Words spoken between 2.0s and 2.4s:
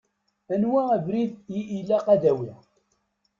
ad